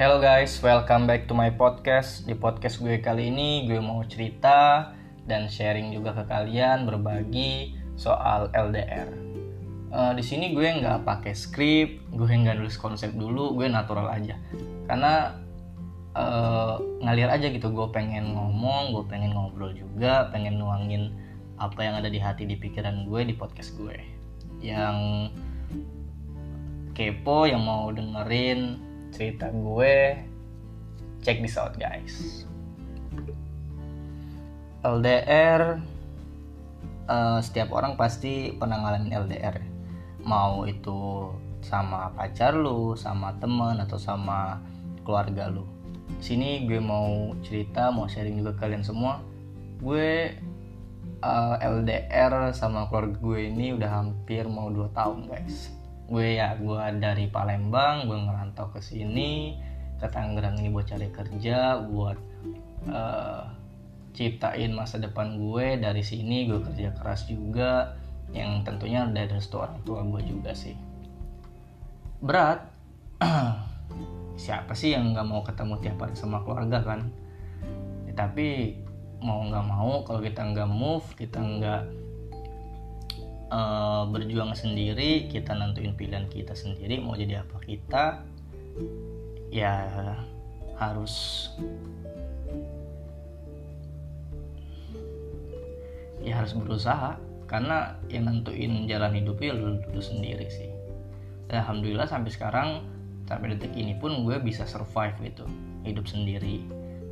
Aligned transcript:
Hello 0.00 0.16
guys, 0.16 0.56
welcome 0.64 1.04
back 1.04 1.28
to 1.28 1.36
my 1.36 1.52
podcast. 1.52 2.24
Di 2.24 2.32
podcast 2.32 2.80
gue 2.80 3.04
kali 3.04 3.28
ini 3.28 3.68
gue 3.68 3.84
mau 3.84 4.00
cerita 4.08 4.88
dan 5.28 5.44
sharing 5.44 5.92
juga 5.92 6.16
ke 6.16 6.24
kalian 6.24 6.88
berbagi 6.88 7.76
soal 8.00 8.48
LDR. 8.56 9.12
Uh, 9.92 10.16
di 10.16 10.24
sini 10.24 10.56
gue 10.56 10.64
nggak 10.64 11.04
pakai 11.04 11.36
skrip, 11.36 12.00
gue 12.16 12.32
nggak 12.32 12.56
nulis 12.56 12.80
konsep 12.80 13.12
dulu, 13.12 13.52
gue 13.60 13.68
natural 13.68 14.08
aja. 14.08 14.40
Karena 14.88 15.36
uh, 16.16 16.80
ngalir 17.04 17.28
aja 17.28 17.52
gitu, 17.52 17.68
gue 17.68 17.92
pengen 17.92 18.32
ngomong, 18.32 18.96
gue 18.96 19.04
pengen 19.04 19.36
ngobrol 19.36 19.76
juga, 19.76 20.32
pengen 20.32 20.56
nuangin 20.56 21.12
apa 21.60 21.76
yang 21.84 22.00
ada 22.00 22.08
di 22.08 22.16
hati 22.16 22.48
di 22.48 22.56
pikiran 22.56 23.04
gue 23.04 23.20
di 23.28 23.36
podcast 23.36 23.76
gue. 23.76 24.00
Yang 24.64 25.28
kepo, 26.96 27.44
yang 27.44 27.68
mau 27.68 27.92
dengerin 27.92 28.88
cerita 29.12 29.50
gue 29.52 30.16
check 31.20 31.42
this 31.44 31.60
out 31.60 31.76
guys. 31.76 32.44
LDR 34.80 35.76
uh, 37.04 37.12
eh, 37.12 37.38
setiap 37.44 37.68
orang 37.76 38.00
pasti 38.00 38.56
pernah 38.56 38.80
ngalamin 38.80 39.12
LDR 39.12 39.56
mau 40.24 40.64
itu 40.64 41.28
sama 41.60 42.08
pacar 42.16 42.56
lu 42.56 42.96
sama 42.96 43.36
temen 43.36 43.76
atau 43.84 44.00
sama 44.00 44.60
keluarga 45.04 45.52
lu. 45.52 45.68
Sini 46.20 46.64
gue 46.64 46.80
mau 46.80 47.36
cerita 47.44 47.92
mau 47.92 48.08
sharing 48.08 48.40
juga 48.40 48.56
kalian 48.56 48.80
semua. 48.80 49.20
Gue 49.80 50.32
uh, 51.24 51.56
eh, 51.60 51.68
LDR 51.68 52.56
sama 52.56 52.88
keluarga 52.88 53.16
gue 53.20 53.40
ini 53.52 53.76
udah 53.76 53.90
hampir 53.90 54.48
mau 54.48 54.72
2 54.72 54.96
tahun 54.96 55.28
guys 55.28 55.79
gue 56.10 56.26
ya 56.42 56.58
gue 56.58 56.82
dari 56.98 57.30
Palembang 57.30 58.10
gue 58.10 58.18
ngerantau 58.18 58.74
ke 58.74 58.82
sini 58.82 59.54
ke 60.02 60.10
Tangerang 60.10 60.58
ini 60.58 60.74
buat 60.74 60.90
cari 60.90 61.06
kerja 61.14 61.78
buat 61.86 62.18
uh, 62.90 63.46
ciptain 64.16 64.72
masa 64.74 64.98
depan 64.98 65.38
gue. 65.38 65.78
Dari 65.78 66.02
sini 66.02 66.48
gue 66.48 66.60
kerja 66.64 66.90
keras 66.96 67.28
juga 67.30 67.94
yang 68.30 68.62
tentunya 68.62 69.06
dari 69.06 69.30
restu 69.30 69.58
orang 69.58 69.82
tua 69.86 70.02
gue 70.02 70.22
juga 70.24 70.56
sih. 70.56 70.74
Berat 72.20 72.64
siapa 74.44 74.72
sih 74.72 74.96
yang 74.96 75.12
nggak 75.12 75.26
mau 75.28 75.44
ketemu 75.44 75.74
tiap 75.84 75.98
hari 76.00 76.14
sama 76.16 76.42
keluarga 76.42 76.80
kan? 76.82 77.00
Ya, 78.08 78.12
tapi 78.16 78.80
mau 79.20 79.44
nggak 79.44 79.66
mau 79.68 80.00
kalau 80.08 80.24
kita 80.24 80.40
nggak 80.48 80.70
move 80.70 81.04
kita 81.12 81.36
nggak 81.36 81.82
uh, 83.50 84.06
berjuang 84.08 84.54
sendiri 84.56 85.28
kita 85.28 85.52
nentuin 85.52 85.92
pilihan 85.94 86.26
kita 86.30 86.54
sendiri 86.56 87.02
mau 87.02 87.18
jadi 87.18 87.44
apa 87.44 87.58
kita 87.62 88.24
ya 89.50 89.74
harus 90.78 91.46
ya 96.24 96.40
harus 96.40 96.52
berusaha 96.56 97.16
karena 97.50 97.98
yang 98.06 98.30
nentuin 98.30 98.86
jalan 98.86 99.10
hidupnya 99.10 99.50
lu, 99.58 99.82
lu 99.90 99.98
sendiri 99.98 100.46
sih. 100.46 100.70
Dan 101.50 101.66
alhamdulillah 101.66 102.06
sampai 102.06 102.30
sekarang 102.30 102.68
sampai 103.26 103.58
detik 103.58 103.74
ini 103.74 103.98
pun 103.98 104.22
gue 104.22 104.38
bisa 104.38 104.62
survive 104.66 105.18
gitu 105.22 105.46
hidup 105.82 106.06
sendiri 106.06 106.62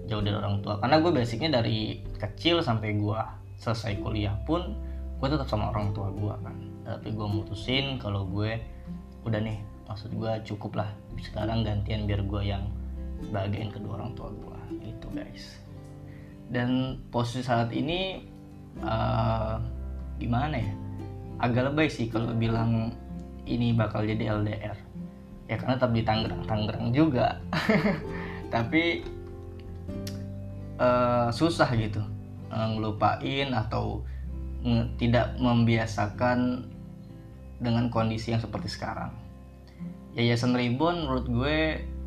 jauh 0.07 0.23
dari 0.23 0.39
orang 0.39 0.63
tua. 0.63 0.79
Karena 0.79 1.03
gue 1.03 1.11
basicnya 1.11 1.59
dari 1.59 2.07
kecil 2.23 2.63
sampai 2.63 2.95
gue 2.95 3.21
selesai 3.59 3.99
kuliah 3.99 4.39
pun 4.47 4.79
gue 5.19 5.29
tetap 5.29 5.49
sama 5.51 5.75
orang 5.75 5.91
tua 5.91 6.09
gue 6.15 6.35
kan. 6.43 6.57
Tapi 6.87 7.09
gue 7.13 7.29
mutusin 7.29 7.99
kalau 7.99 8.25
gue 8.31 8.59
udah 9.27 9.41
nih 9.43 9.59
maksud 9.91 10.15
gue 10.15 10.33
cukup 10.47 10.79
lah. 10.85 10.91
Sekarang 11.19 11.67
gantian 11.67 12.07
biar 12.07 12.23
gue 12.23 12.43
yang 12.47 12.71
bagian 13.35 13.75
kedua 13.75 13.99
orang 13.99 14.15
tua 14.15 14.31
gue 14.31 14.59
gitu 14.87 15.07
guys. 15.11 15.59
Dan 16.49 17.03
posisi 17.11 17.45
saat 17.45 17.75
ini 17.75 18.23
uh, 18.81 19.59
gimana 20.23 20.57
ya? 20.57 20.73
Agak 21.39 21.71
lebay 21.71 21.91
sih 21.91 22.11
kalau 22.11 22.35
bilang 22.35 22.95
ini 23.47 23.75
bakal 23.75 24.03
jadi 24.05 24.39
LDR 24.39 24.89
ya 25.49 25.57
karena 25.57 25.75
tetap 25.81 25.93
di 25.97 26.03
Tangerang. 26.05 26.43
Tangerang 26.45 26.87
juga. 26.93 27.41
Tapi 28.55 29.03
uh, 30.79 31.29
susah 31.33 31.69
gitu 31.75 32.01
ngelupain 32.49 33.53
atau 33.53 34.01
tidak 34.99 35.39
membiasakan 35.39 36.67
dengan 37.59 37.91
kondisi 37.91 38.35
yang 38.35 38.43
seperti 38.43 38.71
sekarang. 38.71 39.15
Yayasan 40.19 40.55
Ribon 40.55 41.07
menurut 41.07 41.27
gue 41.31 41.59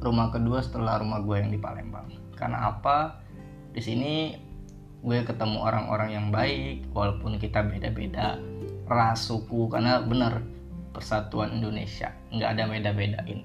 rumah 0.03 0.33
kedua 0.33 0.59
setelah 0.59 0.99
rumah 0.99 1.23
gue 1.23 1.35
yang 1.39 1.51
di 1.51 1.59
Palembang. 1.59 2.11
Karena 2.35 2.73
apa? 2.73 3.21
Di 3.71 3.79
sini 3.79 4.35
gue 5.01 5.17
ketemu 5.25 5.57
orang-orang 5.65 6.09
yang 6.13 6.27
baik 6.29 6.85
walaupun 6.93 7.41
kita 7.41 7.65
beda-beda 7.65 8.37
ras 8.85 9.25
suku 9.25 9.65
karena 9.65 9.97
benar 10.05 10.45
persatuan 10.93 11.57
Indonesia 11.57 12.13
nggak 12.29 12.49
ada 12.53 12.63
beda-bedain 12.69 13.41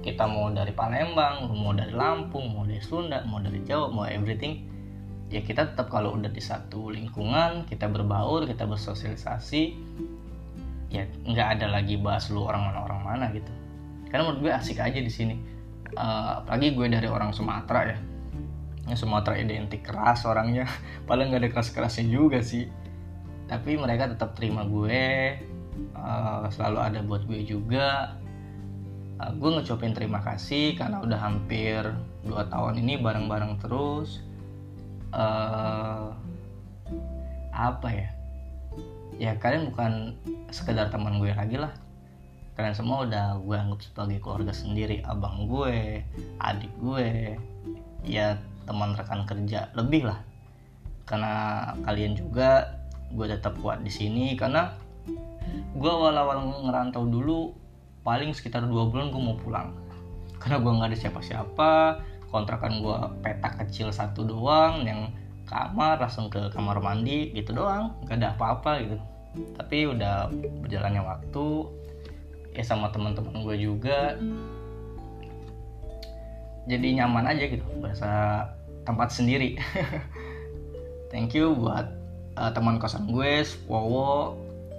kita 0.00 0.24
mau 0.24 0.48
dari 0.48 0.72
Palembang 0.72 1.52
mau 1.52 1.76
dari 1.76 1.92
Lampung 1.92 2.48
mau 2.48 2.64
dari 2.64 2.80
Sunda 2.80 3.20
mau 3.28 3.44
dari 3.44 3.60
Jawa 3.60 3.92
mau 3.92 4.08
everything 4.08 4.64
ya 5.26 5.42
kita 5.42 5.74
tetap 5.74 5.90
kalau 5.90 6.14
udah 6.14 6.30
di 6.30 6.38
satu 6.38 6.94
lingkungan 6.94 7.66
kita 7.66 7.90
berbaur 7.90 8.46
kita 8.46 8.62
bersosialisasi 8.62 9.62
ya 10.86 11.02
nggak 11.26 11.58
ada 11.58 11.66
lagi 11.66 11.98
bahas 11.98 12.30
lu 12.30 12.46
orang 12.46 12.70
mana 12.70 12.78
orang 12.86 13.00
mana 13.02 13.26
gitu. 13.34 13.50
Karena 14.06 14.30
menurut 14.30 14.48
gue 14.48 14.52
asik 14.54 14.78
aja 14.78 14.98
di 14.98 15.10
sini. 15.10 15.36
Uh, 15.96 16.42
apalagi 16.42 16.74
gue 16.74 16.86
dari 16.90 17.08
orang 17.10 17.34
Sumatera 17.34 17.94
ya. 17.94 17.98
Ya 18.86 18.94
Sumatera 18.94 19.34
identik 19.38 19.82
keras 19.82 20.22
orangnya. 20.22 20.70
Paling 21.08 21.34
nggak 21.34 21.42
ada 21.42 21.50
keras 21.50 21.74
kerasnya 21.74 22.06
juga 22.06 22.38
sih. 22.42 22.70
Tapi 23.50 23.78
mereka 23.78 24.10
tetap 24.10 24.38
terima 24.38 24.62
gue. 24.66 25.36
Uh, 25.92 26.46
selalu 26.54 26.78
ada 26.80 27.00
buat 27.02 27.26
gue 27.26 27.42
juga. 27.42 28.14
Uh, 29.18 29.32
gue 29.34 29.50
ngecopin 29.58 29.90
terima 29.90 30.22
kasih 30.22 30.78
karena 30.78 31.02
udah 31.02 31.18
hampir 31.18 31.82
dua 32.22 32.46
tahun 32.46 32.78
ini 32.82 33.00
bareng-bareng 33.00 33.58
terus 33.62 34.25
uh, 35.14 36.10
apa 37.54 37.88
ya? 37.90 38.08
Ya 39.16 39.32
kalian 39.40 39.72
bukan 39.72 40.16
sekedar 40.52 40.92
teman 40.92 41.18
gue 41.22 41.32
lagi 41.32 41.56
lah. 41.56 41.72
Kalian 42.56 42.76
semua 42.76 43.04
udah 43.04 43.36
gue 43.40 43.56
anggap 43.56 43.80
sebagai 43.84 44.18
keluarga 44.20 44.52
sendiri. 44.52 45.04
Abang 45.04 45.48
gue 45.48 46.04
adik 46.40 46.72
gue 46.80 47.36
ya 48.04 48.40
teman 48.64 48.96
rekan 48.96 49.28
kerja 49.28 49.72
lebih 49.76 50.08
lah. 50.08 50.20
Karena 51.08 51.64
kalian 51.84 52.16
juga 52.16 52.80
gue 53.12 53.26
tetap 53.28 53.56
kuat 53.60 53.84
di 53.84 53.92
sini. 53.92 54.36
Karena 54.36 54.72
gue 55.76 55.90
awal-awal 55.90 56.64
ngerantau 56.64 57.04
dulu 57.08 57.52
paling 58.04 58.32
sekitar 58.32 58.64
dua 58.64 58.88
bulan 58.88 59.12
gue 59.12 59.22
mau 59.22 59.36
pulang. 59.36 59.72
Karena 60.36 60.60
gue 60.60 60.72
nggak 60.76 60.88
ada 60.92 60.98
siapa-siapa 60.98 61.70
kontrakan 62.30 62.82
gue 62.82 62.98
petak 63.22 63.62
kecil 63.64 63.94
satu 63.94 64.26
doang 64.26 64.82
yang 64.82 65.10
kamar 65.46 66.02
langsung 66.02 66.26
ke 66.26 66.50
kamar 66.50 66.82
mandi 66.82 67.30
gitu 67.32 67.54
doang. 67.54 67.94
Gak 68.06 68.18
ada 68.22 68.34
apa-apa 68.34 68.82
gitu. 68.82 68.96
Tapi 69.54 69.86
udah 69.90 70.32
berjalannya 70.64 71.02
waktu 71.04 71.46
ya 72.56 72.64
sama 72.66 72.90
teman-teman 72.90 73.46
gue 73.46 73.56
juga. 73.60 74.18
Jadi 76.66 76.98
nyaman 76.98 77.30
aja 77.30 77.44
gitu. 77.46 77.62
Berasa 77.78 78.42
tempat 78.82 79.14
sendiri. 79.14 79.54
Thank 81.14 81.38
you 81.38 81.54
buat 81.54 81.86
uh, 82.36 82.50
teman 82.52 82.82
kosan 82.82 83.08
gue 83.08 83.46
Wowo 83.70 84.36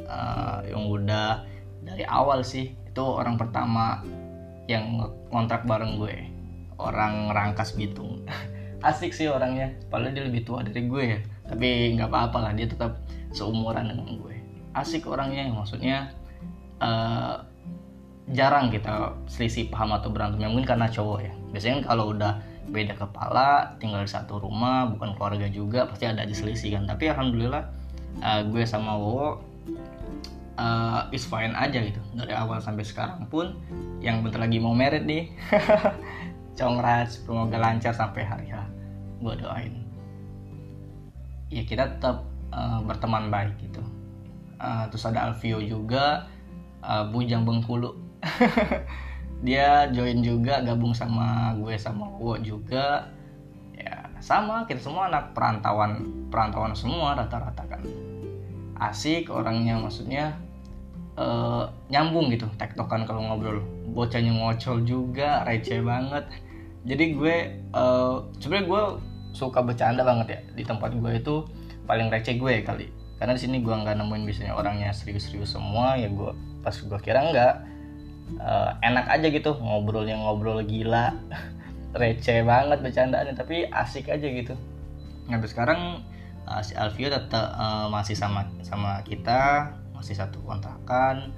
uh, 0.08 0.60
yang 0.68 0.88
udah 0.88 1.44
dari 1.84 2.04
awal 2.04 2.44
sih 2.44 2.76
itu 2.76 3.04
orang 3.04 3.40
pertama 3.40 4.04
yang 4.68 5.00
kontrak 5.32 5.64
bareng 5.64 5.96
gue 5.96 6.37
orang 6.78 7.34
Rangkas 7.34 7.74
Bitung 7.74 8.22
asik 8.86 9.14
sih 9.14 9.26
orangnya 9.26 9.74
padahal 9.90 10.14
dia 10.14 10.26
lebih 10.26 10.46
tua 10.46 10.62
dari 10.62 10.86
gue 10.86 11.04
ya. 11.18 11.20
Tapi 11.48 11.98
nggak 11.98 12.10
apa-apa 12.12 12.38
lah 12.50 12.52
dia 12.54 12.70
tetap 12.70 13.02
seumuran 13.34 13.90
dengan 13.90 14.22
gue. 14.22 14.36
Asik 14.78 15.10
orangnya 15.10 15.50
maksudnya 15.50 16.14
uh, 16.84 17.42
jarang 18.30 18.70
kita 18.70 19.18
selisih 19.26 19.72
paham 19.74 19.98
atau 19.98 20.14
berantem. 20.14 20.44
Ya 20.46 20.50
mungkin 20.52 20.68
karena 20.68 20.88
cowok 20.92 21.20
ya. 21.26 21.34
Biasanya 21.56 21.74
kan 21.82 21.84
kalau 21.96 22.14
udah 22.14 22.34
beda 22.68 23.00
kepala 23.00 23.80
tinggal 23.80 24.04
di 24.04 24.12
satu 24.12 24.44
rumah 24.44 24.92
bukan 24.92 25.16
keluarga 25.16 25.48
juga 25.48 25.88
pasti 25.88 26.06
ada 26.06 26.22
aja 26.22 26.36
selisih 26.36 26.78
kan. 26.78 26.86
Tapi 26.86 27.10
alhamdulillah 27.10 27.64
uh, 28.22 28.42
gue 28.46 28.62
sama 28.68 28.94
Wowo 28.94 29.42
uh, 30.62 31.10
is 31.10 31.26
fine 31.26 31.58
aja 31.58 31.82
gitu. 31.82 31.98
Dari 32.14 32.36
awal 32.38 32.62
sampai 32.62 32.86
sekarang 32.86 33.26
pun 33.26 33.58
yang 34.06 34.22
bentar 34.22 34.38
lagi 34.38 34.62
mau 34.62 34.78
merit 34.78 35.10
nih 35.10 35.34
Congrats, 36.58 37.22
semoga 37.22 37.62
lancar 37.62 37.94
sampai 37.94 38.26
hari 38.26 38.50
H. 38.50 38.58
Gue 39.22 39.38
doain. 39.38 39.78
Ya 41.54 41.62
kita 41.62 41.96
tetap 41.96 42.26
uh, 42.50 42.82
berteman 42.82 43.30
baik 43.30 43.54
gitu. 43.62 43.86
Uh, 44.58 44.90
terus 44.90 45.06
ada 45.06 45.30
Alvio 45.30 45.62
juga, 45.62 46.26
uh, 46.82 47.06
Bujang 47.14 47.46
Bengkulu. 47.46 47.94
dia 49.46 49.86
join 49.94 50.26
juga 50.26 50.66
gabung 50.66 50.98
sama 50.98 51.54
gue 51.62 51.78
sama 51.78 52.10
Wo 52.18 52.42
juga 52.42 53.06
ya 53.78 54.10
sama 54.18 54.66
kita 54.66 54.82
semua 54.82 55.14
anak 55.14 55.38
perantauan 55.38 56.10
perantauan 56.34 56.74
semua 56.74 57.14
rata-rata 57.14 57.62
kan 57.70 57.86
asik 58.82 59.30
orangnya 59.30 59.78
maksudnya 59.78 60.34
uh, 61.22 61.70
nyambung 61.94 62.34
gitu 62.34 62.50
tektokan 62.58 63.06
kalau 63.06 63.22
ngobrol 63.22 63.62
bocahnya 63.94 64.34
ngocol 64.34 64.82
juga 64.82 65.46
receh 65.46 65.86
banget 65.86 66.26
jadi 66.88 67.04
gue 67.12 67.36
uh, 67.76 68.24
sebenarnya 68.40 68.66
gue 68.72 68.84
suka 69.36 69.60
bercanda 69.60 70.08
banget 70.08 70.28
ya 70.32 70.40
di 70.56 70.64
tempat 70.64 70.96
gue 70.96 71.12
itu 71.20 71.44
paling 71.84 72.08
receh 72.08 72.40
gue 72.40 72.64
kali. 72.64 72.88
Karena 73.20 73.36
di 73.36 73.42
sini 73.44 73.60
gue 73.60 73.76
nggak 73.76 74.00
nemuin 74.00 74.24
biasanya 74.24 74.54
orangnya 74.56 74.96
serius-serius 74.96 75.52
semua 75.52 76.00
ya 76.00 76.08
gue 76.08 76.32
pas 76.64 76.72
gue 76.72 77.00
kira 77.04 77.28
nggak 77.28 77.54
uh, 78.40 78.72
enak 78.80 79.06
aja 79.12 79.28
gitu 79.28 79.52
ngobrolnya 79.60 80.16
ngobrol 80.16 80.64
gila. 80.64 81.12
Receh 82.00 82.48
banget 82.48 82.80
bercandaannya 82.80 83.36
tapi 83.36 83.68
asik 83.68 84.08
aja 84.08 84.24
gitu. 84.24 84.56
Sampai 85.28 85.50
sekarang 85.52 85.82
uh, 86.48 86.64
si 86.64 86.72
Alvio 86.80 87.12
tetap 87.12 87.52
uh, 87.60 87.92
masih 87.92 88.16
sama 88.16 88.48
sama 88.64 89.04
kita 89.04 89.76
masih 89.92 90.16
satu 90.16 90.40
kontrakan. 90.48 91.36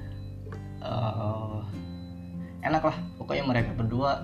Uh, 0.80 1.66
enak 2.62 2.86
lah 2.86 2.98
pokoknya 3.18 3.44
mereka 3.50 3.72
berdua 3.74 4.24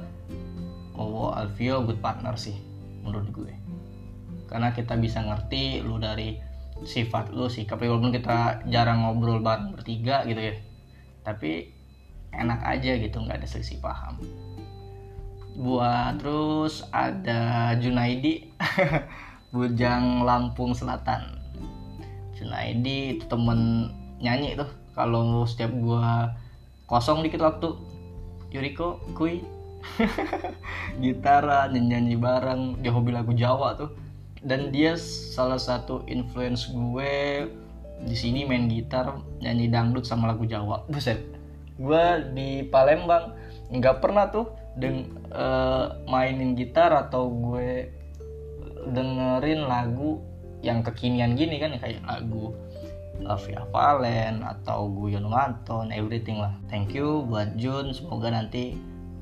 oh 0.95 1.31
Alvio 1.31 1.83
good 1.83 1.99
partner 1.99 2.35
sih 2.39 2.55
menurut 3.05 3.29
gue. 3.31 3.53
Karena 4.49 4.73
kita 4.73 4.97
bisa 4.97 5.21
ngerti 5.21 5.83
lu 5.85 6.01
dari 6.01 6.37
sifat 6.83 7.31
lu 7.31 7.47
sikap 7.47 7.79
walaupun 7.79 8.11
kita 8.11 8.67
jarang 8.67 9.07
ngobrol 9.07 9.39
bareng 9.39 9.75
bertiga 9.77 10.27
gitu 10.27 10.41
ya. 10.51 10.55
Tapi 11.23 11.71
enak 12.35 12.59
aja 12.65 12.91
gitu 12.99 13.21
nggak 13.21 13.43
ada 13.43 13.47
selisih 13.47 13.79
paham. 13.79 14.19
Buat 15.55 16.19
terus 16.19 16.83
ada 16.91 17.71
Junaidi 17.79 18.51
Bujang 19.55 20.27
Lampung 20.27 20.75
Selatan. 20.75 21.39
Junaidi 22.35 23.15
itu 23.15 23.23
temen 23.31 23.87
nyanyi 24.19 24.59
tuh 24.59 24.67
kalau 24.91 25.47
setiap 25.47 25.71
gua 25.79 26.35
kosong 26.91 27.23
dikit 27.23 27.39
waktu. 27.39 27.71
Yuriko 28.51 29.03
kui 29.15 29.43
gitaran 31.03 31.71
nyanyi, 31.71 31.87
nyanyi 31.89 32.15
bareng 32.19 32.61
dia 32.83 32.91
hobi 32.91 33.11
lagu 33.15 33.31
Jawa 33.31 33.77
tuh. 33.79 33.91
Dan 34.45 34.69
dia 34.69 34.93
salah 34.97 35.57
satu 35.57 36.05
influence 36.05 36.69
gue 36.69 37.49
di 38.05 38.15
sini 38.15 38.45
main 38.45 38.69
gitar 38.69 39.17
nyanyi 39.41 39.71
dangdut 39.71 40.05
sama 40.05 40.29
lagu 40.29 40.45
Jawa. 40.45 40.85
Buset. 40.85 41.21
Gue 41.75 42.31
di 42.31 42.63
Palembang 42.67 43.35
nggak 43.73 43.97
pernah 44.03 44.29
tuh 44.29 44.53
deng 44.77 45.09
uh, 45.33 45.97
mainin 46.05 46.53
gitar 46.53 46.93
atau 46.93 47.31
gue 47.31 47.89
dengerin 48.85 49.65
lagu 49.65 50.21
yang 50.61 50.85
kekinian 50.85 51.33
gini 51.33 51.57
kan 51.57 51.73
ya 51.73 51.79
kayak 51.81 52.03
lagu 52.05 52.53
Via 53.15 53.63
Valen 53.71 54.43
atau 54.43 54.91
Guyon 54.91 55.31
Wanton 55.31 55.89
everything 55.89 56.37
lah. 56.37 56.53
Thank 56.67 56.93
you 56.93 57.23
buat 57.25 57.55
Jun 57.55 57.95
semoga 57.95 58.29
nanti 58.29 58.75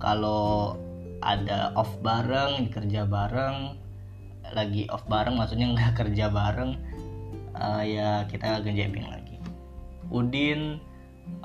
kalau 0.03 0.75
ada 1.23 1.71
off 1.79 1.95
bareng 2.03 2.67
kerja 2.67 3.07
bareng 3.07 3.79
lagi 4.51 4.83
off 4.91 5.07
bareng 5.07 5.39
maksudnya 5.39 5.71
nggak 5.71 5.95
kerja 6.03 6.27
bareng 6.27 6.75
uh, 7.55 7.83
ya 7.87 8.27
kita 8.27 8.59
jamming 8.67 9.07
lagi. 9.07 9.39
Udin 10.11 10.83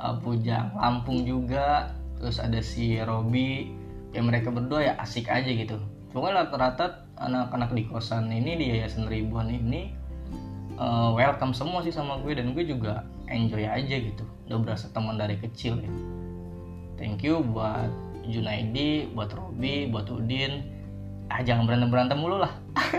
uh, 0.03 0.19
Pujang 0.19 0.75
Lampung 0.75 1.23
juga 1.23 1.95
terus 2.19 2.43
ada 2.43 2.59
si 2.59 2.99
Robi 2.99 3.71
ya 4.11 4.19
mereka 4.19 4.51
berdua 4.51 4.91
ya 4.91 4.93
asik 4.99 5.31
aja 5.31 5.47
gitu. 5.47 5.79
Pokoknya 6.11 6.43
rata-rata 6.43 7.07
anak-anak 7.23 7.71
di 7.79 7.87
kosan 7.87 8.33
ini 8.35 8.59
di 8.59 8.75
Yayasan 8.75 9.07
Ribuan 9.07 9.53
ini 9.53 9.95
uh, 10.81 11.15
welcome 11.15 11.55
semua 11.55 11.85
sih 11.87 11.95
sama 11.95 12.19
gue 12.27 12.35
dan 12.35 12.51
gue 12.57 12.67
juga 12.67 13.07
enjoy 13.31 13.63
aja 13.63 13.97
gitu. 14.03 14.25
Udah 14.51 14.59
berasa 14.59 14.91
teman 14.91 15.15
dari 15.15 15.39
kecil 15.39 15.79
ya. 15.79 15.93
Thank 16.99 17.23
you 17.23 17.45
buat 17.47 18.08
Junaidi 18.29 19.09
buat 19.17 19.33
Robi 19.33 19.89
buat 19.89 20.07
Udin. 20.13 20.65
Ah 21.29 21.45
jangan 21.45 21.69
berantem 21.69 21.89
berantem 21.93 22.19
mulu 22.21 22.41
lah. 22.41 22.53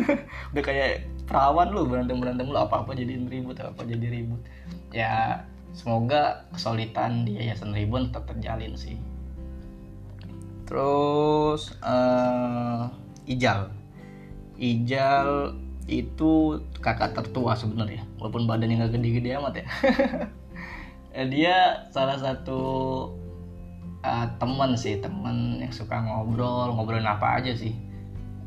Udah 0.54 0.64
kayak 0.66 1.06
perawan 1.26 1.70
lu 1.74 1.86
berantem 1.86 2.18
berantem 2.18 2.46
mulu. 2.50 2.58
Apa 2.58 2.86
apa 2.86 2.92
jadi 2.98 3.18
ribut 3.30 3.58
apa 3.62 3.74
apa 3.74 3.82
jadi 3.86 4.06
ribut. 4.10 4.42
Ya 4.94 5.46
semoga 5.74 6.50
kesulitan 6.54 7.24
di 7.26 7.38
yayasan 7.38 7.74
ribut 7.74 8.10
tetap 8.10 8.30
terjalin 8.30 8.74
sih. 8.74 8.98
Terus 10.70 11.74
uh, 11.82 12.90
Ijal. 13.26 13.74
Ijal 14.58 15.54
itu 15.90 16.62
kakak 16.86 17.18
tertua 17.18 17.58
sebenarnya 17.58 18.06
walaupun 18.22 18.46
badannya 18.46 18.86
nggak 18.86 18.94
gede-gede 18.94 19.30
amat 19.42 19.54
ya. 19.62 19.68
Dia 21.34 21.90
salah 21.90 22.22
satu 22.22 22.62
uh, 24.04 24.28
teman 24.40 24.76
sih 24.76 25.00
teman 25.00 25.60
yang 25.60 25.74
suka 25.74 26.00
ngobrol 26.00 26.76
ngobrolin 26.76 27.08
apa 27.08 27.42
aja 27.42 27.54
sih. 27.56 27.76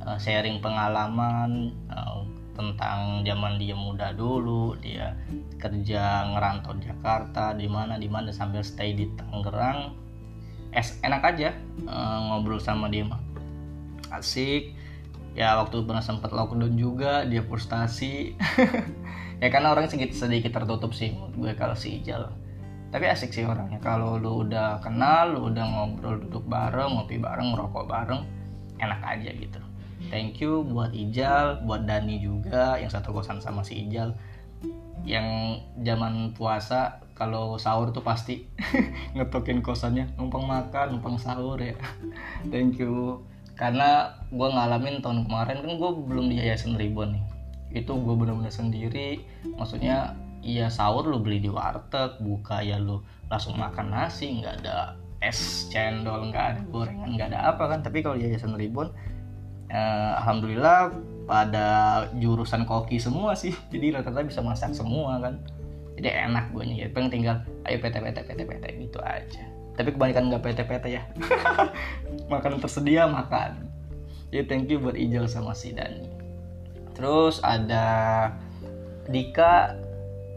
Uh, 0.02 0.18
sharing 0.18 0.58
pengalaman 0.58 1.70
uh, 1.86 2.26
tentang 2.52 3.22
zaman 3.22 3.56
dia 3.56 3.72
muda 3.72 4.12
dulu 4.12 4.76
dia 4.82 5.16
kerja 5.56 6.26
ngerantau 6.34 6.76
Jakarta 6.82 7.54
di 7.56 7.70
mana 7.70 7.96
di 7.96 8.10
mana 8.10 8.34
sambil 8.34 8.60
stay 8.64 8.96
di 8.96 9.08
Tangerang. 9.14 9.94
Es 10.72 10.96
enak 11.04 11.22
aja 11.36 11.52
uh, 11.84 12.18
ngobrol 12.32 12.60
sama 12.60 12.88
dia 12.88 13.04
mah. 13.04 13.20
Asik. 14.12 14.76
Ya 15.32 15.56
waktu 15.56 15.80
pernah 15.88 16.04
sempat 16.04 16.28
lockdown 16.28 16.76
juga 16.76 17.24
dia 17.24 17.40
frustasi. 17.40 18.36
Ya 19.42 19.50
karena 19.50 19.74
orang 19.74 19.90
sedikit 19.90 20.14
sedikit 20.14 20.54
tertutup 20.54 20.94
sih 20.94 21.18
gue 21.34 21.50
kalau 21.58 21.74
si 21.74 21.98
Ijal 21.98 22.30
tapi 22.92 23.08
asik 23.08 23.32
sih 23.32 23.48
orangnya. 23.48 23.80
Kalau 23.80 24.20
lu 24.20 24.44
udah 24.44 24.76
kenal 24.84 25.32
lu 25.32 25.48
udah 25.48 25.64
ngobrol 25.64 26.20
duduk 26.20 26.44
bareng 26.44 26.92
ngopi 26.92 27.16
bareng 27.16 27.56
ngerokok 27.56 27.84
bareng 27.88 28.20
enak 28.76 29.00
aja 29.00 29.32
gitu. 29.32 29.58
Thank 30.12 30.44
you 30.44 30.60
buat 30.60 30.92
Ijal 30.92 31.64
buat 31.64 31.88
Dani 31.88 32.20
juga 32.20 32.76
yang 32.76 32.92
satu 32.92 33.16
kosan 33.16 33.40
sama 33.40 33.64
si 33.64 33.88
Ijal. 33.88 34.12
Yang 35.08 35.58
zaman 35.82 36.36
puasa 36.36 37.00
kalau 37.16 37.56
sahur 37.56 37.96
tuh 37.96 38.04
pasti 38.04 38.44
ngetokin 39.16 39.64
kosannya 39.64 40.12
numpang 40.20 40.44
makan 40.44 41.00
numpang 41.00 41.16
sahur 41.16 41.56
ya. 41.56 41.72
Thank 42.52 42.76
you. 42.76 43.24
Karena 43.56 44.20
gue 44.28 44.48
ngalamin 44.52 45.00
tahun 45.00 45.24
kemarin 45.24 45.64
kan 45.64 45.72
gue 45.80 45.90
belum 46.12 46.28
di 46.28 46.44
yayasan 46.44 46.76
Ribon 46.76 47.16
nih. 47.16 47.24
Itu 47.72 47.96
gue 47.96 48.14
bener-bener 48.20 48.52
sendiri 48.52 49.24
maksudnya 49.56 50.12
iya 50.42 50.66
sahur 50.68 51.06
lu 51.06 51.22
beli 51.22 51.38
di 51.38 51.48
warteg 51.48 52.18
buka 52.18 52.60
ya 52.60 52.76
lu 52.76 53.00
langsung 53.30 53.56
makan 53.56 53.94
nasi 53.94 54.42
nggak 54.42 54.66
ada 54.66 54.98
es 55.22 55.70
cendol 55.70 56.28
nggak 56.34 56.44
ada 56.44 56.60
gorengan 56.68 57.14
nggak 57.14 57.28
ada 57.32 57.54
apa 57.54 57.70
kan. 57.70 57.80
Tapi 57.80 58.02
kalau 58.02 58.18
yayasan 58.18 58.58
Ribon 58.58 58.90
eh, 59.70 60.12
alhamdulillah 60.18 60.92
pada 61.24 61.66
jurusan 62.18 62.66
koki 62.66 62.98
semua 62.98 63.38
sih. 63.38 63.54
Jadi 63.72 63.94
rata-rata 63.94 64.26
bisa 64.26 64.42
masak 64.42 64.74
semua 64.74 65.22
kan. 65.22 65.38
Jadi 65.94 66.10
enak 66.10 66.50
gue 66.50 66.64
nih. 66.66 66.90
Pengen 66.90 67.10
tinggal 67.14 67.36
ayo 67.64 67.78
PT 67.78 68.02
PT 68.02 68.18
PT 68.26 68.40
PT 68.42 68.64
gitu 68.82 68.98
aja. 69.00 69.42
Tapi 69.78 69.94
kebanyakan 69.94 70.28
nggak 70.28 70.42
PT 70.42 70.60
PT 70.66 70.84
ya. 70.90 71.02
Makan 72.32 72.60
tersedia 72.60 73.08
makan. 73.08 73.70
Jadi 74.28 74.44
thank 74.48 74.68
you 74.68 74.80
buat 74.80 74.96
Ijal 74.96 75.28
sama 75.28 75.52
si 75.56 75.72
Dani. 75.72 76.08
Terus 76.92 77.40
ada 77.44 78.28
Dika 79.08 79.76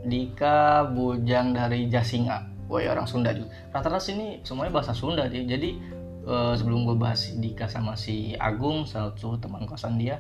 Dika 0.06 0.88
Bujang 0.94 1.58
dari 1.58 1.90
Jasinga. 1.90 2.46
Woi 2.66 2.90
orang 2.90 3.06
Sunda 3.06 3.30
juga. 3.34 3.54
Rata-rata 3.70 4.02
sini 4.02 4.42
semuanya 4.42 4.82
bahasa 4.82 4.94
Sunda 4.94 5.30
sih 5.30 5.46
jadi 5.46 5.78
uh, 6.26 6.54
sebelum 6.58 6.86
gue 6.90 6.98
bahas 6.98 7.34
Dika 7.38 7.70
sama 7.70 7.94
si 7.94 8.34
Agung 8.38 8.90
satu 8.90 9.38
teman 9.38 9.70
kosan 9.70 10.02
dia 10.02 10.18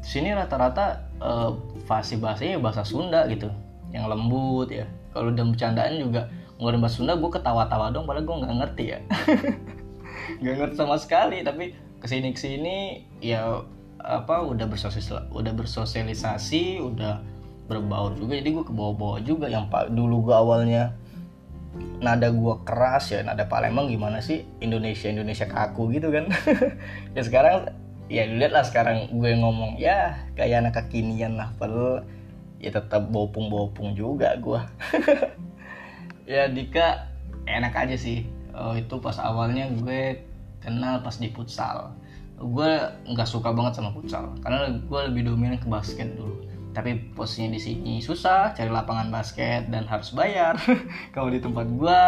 sini 0.00 0.32
rata-rata 0.32 1.12
uh, 1.20 1.52
fasih 1.84 2.22
bahasanya 2.22 2.62
bahasa 2.62 2.86
Sunda 2.86 3.26
gitu. 3.26 3.50
Yang 3.90 4.04
lembut 4.06 4.68
ya. 4.70 4.86
Kalau 5.10 5.34
udah 5.34 5.44
bercandaan 5.50 5.98
juga 5.98 6.30
ngeluarin 6.58 6.80
bahasa 6.82 6.96
Sunda 7.02 7.18
gue 7.18 7.30
ketawa-tawa 7.30 7.90
dong 7.90 8.06
padahal 8.06 8.26
gue 8.26 8.36
nggak 8.46 8.54
ngerti 8.64 8.84
ya. 8.86 8.98
Nggak 10.40 10.56
ngerti 10.62 10.74
sama 10.78 10.96
sekali 11.00 11.42
tapi 11.42 11.74
ke 12.00 12.06
sini 12.08 12.28
ke 12.32 12.40
sini 12.40 12.76
ya 13.20 13.60
apa 14.00 14.40
udah 14.40 14.64
bersosialisasi 14.64 15.28
udah 15.36 15.52
bersosialisasi 15.52 16.80
udah 16.80 17.20
berbaur 17.70 18.18
juga 18.18 18.34
jadi 18.42 18.50
gue 18.50 18.64
ke 18.66 18.74
bawah-bawah 18.74 19.22
juga. 19.22 19.46
Yang 19.46 19.70
pak 19.70 19.94
dulu 19.94 20.26
gue 20.26 20.34
awalnya 20.34 20.98
nada 22.00 22.32
gua 22.34 22.58
keras 22.66 23.14
ya 23.14 23.22
nada 23.22 23.46
Palembang 23.46 23.86
gimana 23.86 24.18
sih 24.18 24.42
Indonesia 24.58 25.06
Indonesia 25.06 25.46
kaku 25.46 25.94
gitu 25.94 26.10
kan. 26.10 26.26
Ya 27.16 27.22
sekarang 27.22 27.70
ya 28.10 28.26
lihat 28.26 28.50
lah 28.50 28.66
sekarang 28.66 29.06
gue 29.14 29.30
ngomong 29.38 29.78
ya 29.78 30.18
kayak 30.34 30.66
anak 30.66 30.82
kekinian 30.82 31.38
lah 31.38 31.54
padahal 31.54 32.02
ya 32.58 32.74
tetap 32.74 33.06
bopung-bopung 33.14 33.94
juga 33.94 34.34
gua. 34.42 34.66
Ya 36.30 36.46
Dika 36.46 37.10
enak 37.42 37.74
aja 37.74 37.98
sih. 37.98 38.22
Oh, 38.54 38.78
itu 38.78 39.02
pas 39.02 39.18
awalnya 39.18 39.66
gue 39.66 40.22
kenal 40.62 41.02
pas 41.02 41.18
di 41.18 41.26
futsal. 41.34 41.90
Gue 42.38 42.70
nggak 43.10 43.26
suka 43.26 43.50
banget 43.50 43.82
sama 43.82 43.90
futsal 43.90 44.30
karena 44.38 44.78
gue 44.78 45.00
lebih 45.10 45.26
dominan 45.26 45.58
ke 45.58 45.66
basket 45.66 46.14
dulu 46.14 46.49
tapi 46.70 47.12
posisinya 47.12 47.58
di 47.58 47.60
sini 47.60 47.94
susah 47.98 48.54
cari 48.54 48.70
lapangan 48.70 49.10
basket 49.10 49.66
dan 49.68 49.86
harus 49.90 50.14
bayar. 50.14 50.54
Kalau 51.14 51.30
di 51.30 51.42
tempat 51.42 51.66
gue 51.66 52.00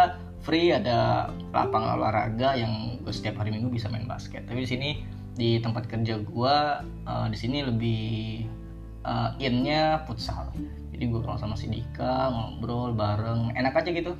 free 0.43 0.71
ada 0.71 1.31
lapangan 1.51 1.99
olahraga 1.99 2.55
yang 2.55 2.99
gue 3.03 3.13
setiap 3.13 3.43
hari 3.43 3.51
minggu 3.51 3.71
bisa 3.71 3.91
main 3.91 4.07
basket. 4.07 4.47
Tapi 4.47 4.63
di 4.63 4.69
sini 4.69 4.89
di 5.33 5.59
tempat 5.59 5.89
kerja 5.89 6.21
gue 6.21 6.55
uh, 7.09 7.27
di 7.27 7.37
sini 7.37 7.63
lebih 7.65 8.03
uh, 9.03 9.35
innya 9.39 10.07
futsal. 10.07 10.51
Jadi 10.95 11.03
gue 11.09 11.19
kenal 11.19 11.39
sama 11.41 11.59
si 11.59 11.67
Dika 11.67 12.31
ngobrol 12.31 12.95
bareng 12.95 13.51
enak 13.59 13.75
aja 13.75 13.89
gitu. 13.91 14.13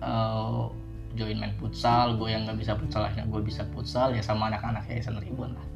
Uh, 0.00 0.70
join 1.18 1.38
main 1.42 1.54
futsal 1.58 2.14
gue 2.14 2.30
yang 2.30 2.46
nggak 2.46 2.62
bisa 2.62 2.78
futsal 2.78 3.02
akhirnya 3.02 3.26
gue 3.26 3.42
bisa 3.42 3.66
futsal 3.74 4.14
ya 4.14 4.22
sama 4.22 4.46
anak-anak 4.46 4.86
yayasan 4.86 5.18
ribuan 5.18 5.58
lah 5.58 5.66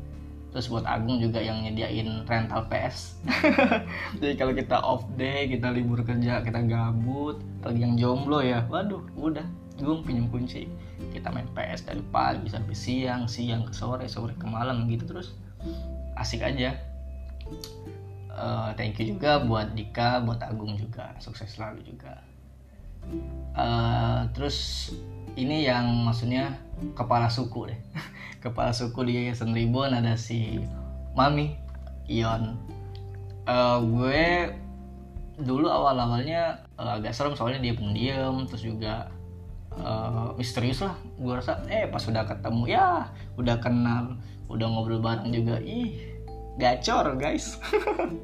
terus 0.54 0.70
buat 0.70 0.86
Agung 0.86 1.18
juga 1.18 1.42
yang 1.42 1.66
nyediain 1.66 2.22
rental 2.30 2.70
PS. 2.70 3.18
Jadi 4.22 4.34
kalau 4.38 4.54
kita 4.54 4.78
off 4.78 5.02
day 5.18 5.50
kita 5.50 5.74
libur 5.74 6.06
kerja 6.06 6.46
kita 6.46 6.62
gabut 6.62 7.42
lagi 7.66 7.82
yang 7.82 7.98
jomblo 7.98 8.38
ya 8.38 8.62
waduh 8.70 9.02
udah. 9.18 9.42
Gue 9.74 9.98
pinjam 10.06 10.30
kunci 10.30 10.70
kita 11.10 11.34
main 11.34 11.50
PS 11.58 11.90
dari 11.90 11.98
pagi 12.14 12.46
sampai 12.46 12.70
siang 12.70 13.26
siang 13.26 13.66
ke 13.66 13.74
sore 13.74 14.06
sore 14.06 14.38
ke 14.38 14.46
malam 14.46 14.86
gitu 14.86 15.10
terus. 15.10 15.34
Asik 16.14 16.46
aja. 16.46 16.78
Uh, 18.30 18.70
thank 18.78 18.94
you 19.02 19.10
juga 19.10 19.42
buat 19.42 19.74
Dika 19.74 20.22
buat 20.22 20.38
Agung 20.38 20.78
juga 20.78 21.18
sukses 21.18 21.50
selalu 21.58 21.82
juga. 21.82 22.22
Uh, 23.58 24.30
terus 24.38 24.90
ini 25.34 25.66
yang 25.66 25.90
maksudnya 26.06 26.54
kepala 26.94 27.26
suku 27.26 27.74
deh 27.74 27.80
kepala 28.44 28.76
suku 28.76 29.08
di 29.08 29.12
Yayasan 29.16 29.56
Ribon 29.56 29.96
ada 29.96 30.20
si 30.20 30.60
Mami 31.16 31.56
Ion. 32.12 32.60
Uh, 33.48 33.80
gue 33.80 34.52
dulu 35.40 35.64
awal-awalnya 35.66 36.60
uh, 36.76 37.00
agak 37.00 37.16
serem 37.16 37.32
soalnya 37.32 37.64
dia 37.64 37.74
pendiam 37.74 38.44
terus 38.44 38.60
juga 38.68 39.08
uh, 39.80 40.36
misterius 40.36 40.84
lah. 40.84 40.92
Gue 41.16 41.40
rasa 41.40 41.64
eh 41.72 41.88
pas 41.88 42.04
udah 42.04 42.28
ketemu 42.28 42.62
ya 42.68 43.08
udah 43.40 43.56
kenal 43.64 44.20
udah 44.52 44.66
ngobrol 44.68 45.00
bareng 45.00 45.32
juga 45.32 45.56
ih 45.64 45.96
gacor 46.60 47.16
guys. 47.16 47.56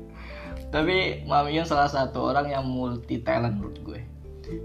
Tapi 0.74 1.24
Mami 1.24 1.56
Ion 1.56 1.64
salah 1.64 1.88
satu 1.88 2.28
orang 2.28 2.52
yang 2.52 2.68
multi 2.68 3.24
talent 3.24 3.56
menurut 3.56 3.80
gue. 3.80 4.00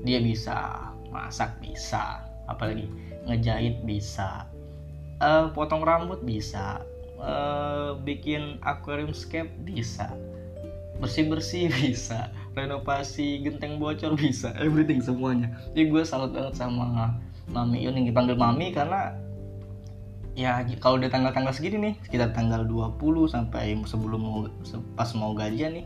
Dia 0.04 0.20
bisa 0.20 0.92
masak 1.16 1.64
bisa 1.64 2.20
apalagi 2.52 2.92
ngejahit 3.26 3.82
bisa 3.88 4.46
uh, 5.22 5.52
potong 5.52 5.84
rambut 5.86 6.22
bisa. 6.24 6.84
Uh, 7.16 7.96
bikin 8.04 8.60
aquarium 8.60 9.16
scape 9.16 9.52
bisa. 9.64 10.12
Bersih 11.00 11.28
bersih 11.28 11.72
bisa. 11.80 12.32
Renovasi 12.56 13.44
genteng 13.44 13.80
bocor 13.80 14.16
bisa. 14.16 14.52
Everything 14.60 15.00
semuanya. 15.00 15.52
Jadi 15.72 15.92
gue 15.92 16.04
salut 16.04 16.32
banget 16.36 16.56
sama 16.60 17.16
mami 17.46 17.86
Yun 17.86 18.02
yang 18.02 18.08
dipanggil 18.10 18.34
mami 18.34 18.74
karena 18.74 19.14
ya 20.36 20.66
kalau 20.82 21.00
udah 21.00 21.08
tanggal-tanggal 21.08 21.54
segini 21.56 21.78
nih 21.80 21.96
sekitar 22.04 22.36
tanggal 22.36 22.68
20 22.68 23.00
sampai 23.32 23.78
sebelum 23.88 24.20
mau 24.20 24.40
pas 24.98 25.08
mau 25.16 25.32
gajian 25.32 25.80
nih 25.80 25.86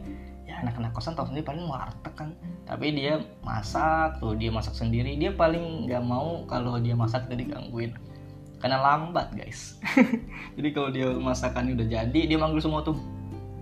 anak-anak 0.50 0.92
kosan 0.98 1.14
tau 1.16 1.24
sendiri 1.24 1.46
paling 1.46 1.66
warteg 1.68 2.14
kan. 2.16 2.30
Tapi 2.68 2.92
dia 2.92 3.24
masak 3.46 4.20
tuh 4.20 4.36
dia 4.36 4.52
masak 4.52 4.76
sendiri. 4.76 5.16
Dia 5.16 5.32
paling 5.32 5.88
nggak 5.88 6.04
mau 6.04 6.44
kalau 6.46 6.76
dia 6.82 6.94
masak 6.98 7.32
jadi 7.32 7.56
gangguin 7.56 7.96
karena 8.60 8.78
lambat 8.80 9.32
guys. 9.34 9.80
Jadi 10.60 10.70
kalau 10.76 10.92
dia 10.92 11.08
masakannya 11.16 11.80
udah 11.80 11.88
jadi 11.88 12.20
dia 12.28 12.38
manggil 12.38 12.60
semua 12.60 12.84
tuh 12.84 13.00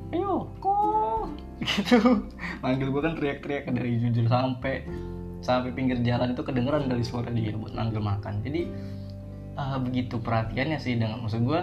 ayo 0.10 0.50
kok 0.58 1.30
gitu. 1.62 2.26
Manggil 2.66 2.90
gue 2.90 3.02
kan 3.02 3.14
teriak-teriak 3.14 3.70
dari 3.70 4.02
jujur 4.02 4.26
sampai 4.26 4.86
sampai 5.46 5.70
pinggir 5.72 6.02
jalan 6.02 6.34
itu 6.34 6.42
kedengeran 6.42 6.90
dari 6.90 7.06
suara 7.06 7.30
dia 7.30 7.54
buat 7.54 7.78
manggil 7.78 8.02
makan. 8.02 8.42
Jadi 8.42 8.62
uh, 9.54 9.78
begitu 9.78 10.18
perhatiannya 10.18 10.80
sih 10.82 10.98
dengan 10.98 11.22
maksud 11.22 11.46
gue 11.46 11.62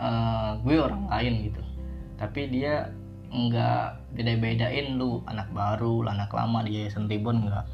uh, 0.00 0.52
gue 0.64 0.76
orang 0.80 1.04
lain 1.12 1.52
gitu. 1.52 1.62
Tapi 2.16 2.48
dia 2.48 2.88
nggak 3.30 4.16
beda-bedain 4.18 4.98
lu 4.98 5.22
anak 5.30 5.46
baru 5.54 6.02
anak 6.08 6.34
lama 6.34 6.64
di 6.64 6.80
Yayasan 6.80 7.06
Tribun 7.06 7.44
nggak. 7.46 7.66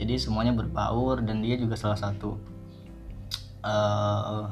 Jadi 0.00 0.14
semuanya 0.16 0.56
berbaur 0.56 1.20
dan 1.20 1.44
dia 1.44 1.58
juga 1.60 1.76
salah 1.76 1.98
satu 1.98 2.40
uh, 3.62 4.50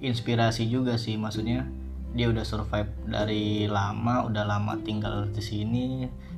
inspirasi 0.00 0.68
juga 0.68 0.96
sih. 1.00 1.16
Maksudnya 1.16 1.68
dia 2.16 2.32
udah 2.32 2.44
survive 2.44 2.88
dari 3.04 3.68
lama 3.68 4.24
udah 4.26 4.44
lama 4.44 4.76
tinggal 4.82 5.28
di 5.30 5.42
sini. 5.44 5.86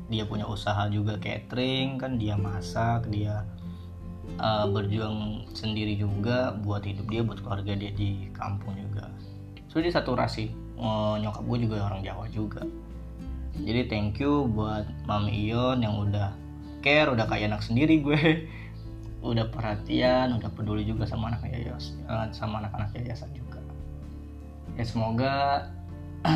Dia 0.09 0.25
punya 0.25 0.49
usaha 0.49 0.89
juga 0.89 1.21
catering 1.21 2.01
kan 2.01 2.17
dia 2.17 2.35
masak 2.35 3.13
dia 3.13 3.45
uh, 4.41 4.65
berjuang 4.69 5.49
sendiri 5.53 5.97
juga 5.97 6.57
buat 6.65 6.85
hidup 6.85 7.07
dia 7.09 7.21
buat 7.21 7.41
keluarga 7.41 7.73
dia 7.77 7.93
di 7.93 8.29
kampung 8.37 8.77
juga. 8.77 9.09
So 9.69 9.85
dia 9.85 9.93
satu 9.93 10.17
rasi 10.17 10.53
uh, 10.81 11.17
nyokap 11.21 11.45
gue 11.45 11.59
juga 11.69 11.89
orang 11.89 12.01
Jawa 12.01 12.25
juga. 12.33 12.65
Jadi 13.59 13.91
thank 13.91 14.23
you 14.23 14.47
buat 14.49 14.87
Mami 15.05 15.35
Ion 15.35 15.83
yang 15.83 15.99
udah 15.99 16.31
care 16.81 17.11
udah 17.11 17.27
kayak 17.27 17.51
anak 17.51 17.63
sendiri 17.67 17.99
gue 18.01 18.19
udah 19.19 19.51
perhatian 19.51 20.39
udah 20.39 20.51
peduli 20.55 20.87
juga 20.87 21.03
sama 21.03 21.35
anak 21.35 21.51
yayasan 21.51 21.99
eh, 22.07 22.27
sama 22.31 22.63
anak-anak 22.63 22.95
yayasan 22.95 23.31
juga. 23.35 23.59
Ya 24.79 24.85
semoga 24.87 25.35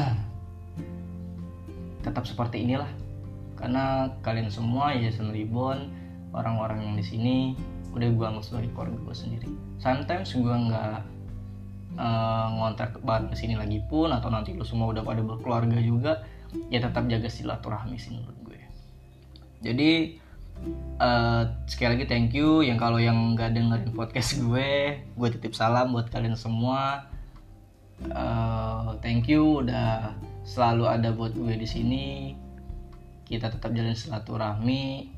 tetap 2.05 2.27
seperti 2.27 2.67
inilah. 2.67 2.91
Karena 3.55 4.11
kalian 4.27 4.51
semua 4.51 4.91
yayasan 4.91 5.31
Ribon 5.31 5.95
orang-orang 6.35 6.83
yang 6.83 6.95
di 6.99 7.05
sini 7.07 7.37
udah 7.95 8.09
gue 8.09 8.27
anggap 8.27 8.45
sebagai 8.45 8.75
keluarga 8.75 8.99
gue 8.99 9.15
sendiri. 9.15 9.51
Sometimes 9.79 10.35
gue 10.35 10.57
nggak 10.73 10.99
uh, 11.99 12.47
ngontrak 12.57 12.99
bareng 13.05 13.29
ke 13.33 13.37
sini 13.37 13.55
lagi 13.59 13.83
pun 13.87 14.13
atau 14.13 14.33
nanti 14.33 14.57
lu 14.57 14.65
semua 14.65 14.93
udah 14.93 15.05
pada 15.05 15.21
berkeluarga 15.21 15.79
juga 15.81 16.25
ya 16.69 16.81
tetap 16.81 17.09
jaga 17.09 17.29
silaturahmi 17.29 17.97
sih 17.97 18.13
menurut 18.13 18.39
gue 18.45 18.61
jadi 19.65 20.21
uh, 21.03 21.43
sekali 21.67 21.99
lagi 21.99 22.05
thank 22.07 22.31
you 22.33 22.63
yang 22.63 22.79
kalau 22.79 23.03
yang 23.03 23.35
nggak 23.35 23.55
dengerin 23.55 23.93
podcast 23.95 24.39
gue 24.45 25.03
gue 25.03 25.29
titip 25.35 25.55
salam 25.57 25.93
buat 25.95 26.09
kalian 26.09 26.39
semua. 26.39 27.11
Uh, 28.03 28.99
thank 28.99 29.31
you 29.31 29.63
udah 29.63 30.11
selalu 30.43 30.91
ada 30.91 31.15
buat 31.15 31.35
gue 31.35 31.55
di 31.55 31.69
sini. 31.69 32.07
Kita 33.27 33.49
tetap 33.49 33.71
jalan 33.73 33.95
silaturahmi 33.95 35.09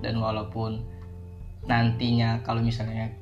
dan 0.00 0.18
walaupun 0.18 0.80
nantinya 1.68 2.40
kalau 2.40 2.64
misalnya 2.64 3.12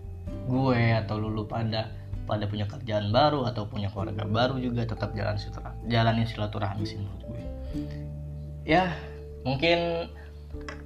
gue 0.46 0.82
atau 0.94 1.18
lulu 1.18 1.50
pada 1.50 1.90
pada 2.28 2.44
punya 2.44 2.68
kerjaan 2.68 3.08
baru 3.08 3.48
atau 3.48 3.66
punya 3.66 3.88
keluarga 3.88 4.28
baru 4.28 4.60
juga 4.60 4.84
tetap 4.84 5.16
jalan 5.16 5.40
silaturahmi 5.40 5.80
jalanin 5.88 6.26
silaturahmi 6.28 6.84
sih 6.87 6.98
menurut 7.00 7.22
gue. 7.26 7.42
Ya 8.68 8.94
mungkin 9.42 10.10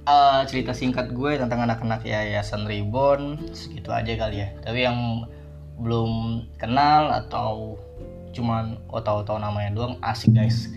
uh, 0.07 0.41
cerita 0.47 0.71
singkat 0.75 1.11
gue 1.11 1.39
tentang 1.39 1.63
anak-anak 1.63 2.03
yayasan 2.03 2.67
Reborn 2.67 3.39
segitu 3.55 3.89
aja 3.91 4.13
kali 4.15 4.43
ya. 4.43 4.49
Tapi 4.63 4.79
yang 4.85 5.27
belum 5.79 6.43
kenal 6.61 7.09
atau 7.11 7.79
cuman 8.33 8.81
otak-otak 8.89 9.37
namanya 9.39 9.71
doang 9.73 9.95
asik 10.03 10.33
guys. 10.35 10.69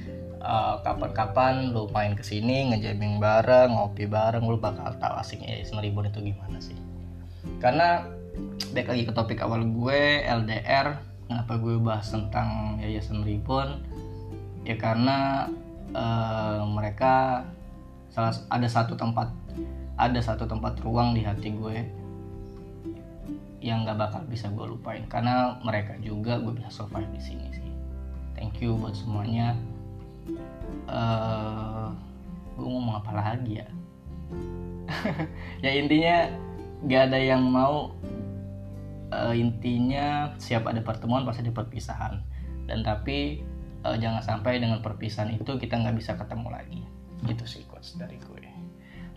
Uh, 0.46 0.78
kapan-kapan 0.86 1.74
lu 1.74 1.90
main 1.90 2.14
ke 2.14 2.22
sini 2.22 2.70
ngejamming 2.70 3.18
bareng 3.18 3.74
ngopi 3.74 4.06
bareng 4.06 4.46
lu 4.46 4.54
bakal 4.62 4.94
tahu 5.02 5.14
asiknya 5.18 5.58
yayasan 5.58 5.82
Reborn 5.82 6.10
itu 6.12 6.20
gimana 6.22 6.58
sih. 6.62 6.76
Karena 7.58 8.06
baik 8.70 8.92
lagi 8.92 9.02
ke 9.08 9.12
topik 9.16 9.40
awal 9.42 9.64
gue 9.64 10.22
LDR 10.22 11.00
kenapa 11.26 11.58
gue 11.58 11.76
bahas 11.82 12.06
tentang 12.06 12.78
yayasan 12.78 13.26
Reborn? 13.26 13.82
Ya 14.62 14.78
karena 14.78 15.50
uh, 15.94 16.62
mereka 16.66 17.46
salah 18.16 18.32
ada 18.48 18.64
satu 18.64 18.96
tempat 18.96 19.28
ada 20.00 20.20
satu 20.24 20.48
tempat 20.48 20.80
ruang 20.80 21.12
di 21.12 21.20
hati 21.20 21.52
gue 21.52 21.84
yang 23.60 23.82
gak 23.82 23.98
bakal 23.98 24.22
bisa 24.24 24.48
gue 24.52 24.62
lupain. 24.62 25.04
Karena 25.10 25.58
mereka 25.60 25.98
juga 25.98 26.38
gue 26.38 26.54
bisa 26.54 26.70
survive 26.70 27.08
di 27.12 27.20
sini 27.20 27.46
sih. 27.50 27.70
Thank 28.38 28.64
you 28.64 28.78
buat 28.78 28.94
semuanya. 28.96 29.58
Uh, 30.86 31.90
gue 32.54 32.64
ngomong 32.64 33.04
apa 33.04 33.12
lagi 33.12 33.60
ya? 33.60 33.68
Ya 35.64 35.76
intinya 35.76 36.30
gak 36.86 37.10
ada 37.10 37.18
yang 37.18 37.42
mau 37.48 37.90
uh, 39.10 39.34
intinya 39.34 40.32
siap 40.38 40.68
ada 40.68 40.80
pertemuan 40.80 41.26
pasti 41.26 41.42
ada 41.42 41.52
perpisahan. 41.52 42.22
Dan 42.70 42.86
tapi 42.86 43.42
uh, 43.82 43.98
jangan 43.98 44.22
sampai 44.22 44.62
dengan 44.62 44.78
perpisahan 44.78 45.34
itu 45.34 45.58
kita 45.58 45.80
nggak 45.80 45.96
bisa 45.98 46.14
ketemu 46.14 46.48
lagi. 46.54 46.80
Gitu 47.24 47.44
sih 47.48 47.62
quotes 47.86 48.02
dari 48.02 48.18
gue. 48.18 48.46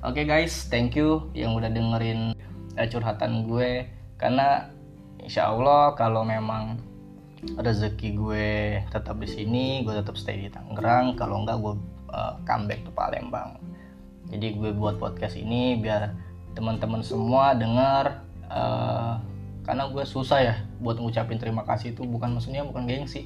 Oke 0.05 0.21
okay, 0.21 0.25
guys 0.29 0.69
thank 0.69 0.93
you 0.93 1.25
yang 1.33 1.57
udah 1.57 1.73
dengerin 1.73 2.37
uh, 2.77 2.85
curhatan 2.85 3.49
gue. 3.49 3.89
Karena 4.21 4.69
insya 5.17 5.49
Allah 5.49 5.97
kalau 5.97 6.21
memang 6.21 6.77
rezeki 7.57 8.09
gue 8.13 8.49
tetap 8.93 9.15
di 9.17 9.25
sini 9.25 9.81
gue 9.81 9.97
tetap 9.97 10.13
stay 10.21 10.45
di 10.45 10.53
Tangerang. 10.53 11.17
Kalau 11.17 11.41
enggak 11.41 11.57
gue 11.57 11.73
uh, 12.13 12.37
comeback 12.45 12.85
ke 12.85 12.91
Palembang. 12.93 13.57
Jadi 14.29 14.53
gue 14.53 14.69
buat 14.77 15.01
podcast 15.01 15.33
ini 15.33 15.81
biar 15.81 16.13
teman-teman 16.53 17.01
semua 17.01 17.57
dengar 17.57 18.21
uh, 18.53 19.17
karena 19.65 19.89
gue 19.89 20.05
susah 20.05 20.39
ya 20.45 20.55
buat 20.77 21.01
ngucapin 21.01 21.41
terima 21.41 21.65
kasih 21.65 21.97
itu. 21.97 22.05
Bukan 22.05 22.37
maksudnya 22.37 22.61
bukan 22.61 22.85
gengsi. 22.85 23.25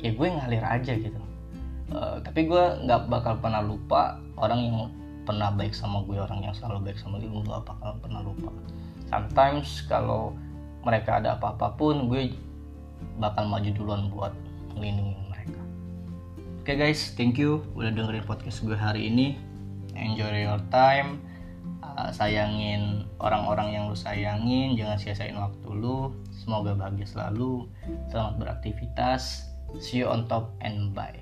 Ya 0.00 0.16
gue 0.16 0.28
ngalir 0.32 0.64
aja 0.64 0.96
gitu 0.96 1.25
uh, 1.92 2.18
tapi 2.22 2.46
gue 2.46 2.64
nggak 2.86 3.06
bakal 3.10 3.38
pernah 3.38 3.62
lupa 3.62 4.18
orang 4.38 4.60
yang 4.62 4.78
pernah 5.26 5.50
baik 5.50 5.74
sama 5.74 6.06
gue 6.06 6.16
orang 6.16 6.38
yang 6.46 6.54
selalu 6.54 6.90
baik 6.90 6.98
sama 7.02 7.18
gue 7.18 7.26
gue 7.26 7.42
gak 7.50 7.66
bakal 7.66 7.98
pernah 7.98 8.22
lupa. 8.22 8.54
Sometimes 9.10 9.82
kalau 9.90 10.38
mereka 10.86 11.18
ada 11.18 11.34
apa-apa 11.34 11.74
pun 11.74 12.06
gue 12.06 12.30
bakal 13.18 13.50
maju 13.50 13.70
duluan 13.74 14.06
buat 14.14 14.30
melindungi 14.78 15.18
mereka. 15.26 15.60
Oke 16.62 16.72
okay 16.72 16.76
guys 16.78 17.10
thank 17.18 17.34
you 17.36 17.66
udah 17.74 17.90
dengerin 17.90 18.22
podcast 18.22 18.62
gue 18.62 18.78
hari 18.78 19.10
ini. 19.10 19.34
Enjoy 19.98 20.30
your 20.30 20.62
time. 20.70 21.18
Uh, 21.82 22.12
sayangin 22.12 23.08
orang-orang 23.18 23.72
yang 23.72 23.82
lu 23.90 23.96
sayangin 23.98 24.78
jangan 24.78 24.94
sia-siain 24.94 25.34
waktu 25.34 25.68
lu. 25.74 26.14
Semoga 26.30 26.78
bahagia 26.78 27.08
selalu. 27.08 27.66
Selamat 28.14 28.38
beraktivitas 28.38 29.55
see 29.80 29.98
you 29.98 30.06
on 30.06 30.26
top 30.28 30.52
and 30.60 30.94
bye 30.94 31.20